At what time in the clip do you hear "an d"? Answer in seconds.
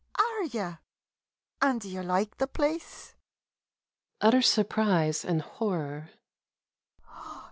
1.61-1.83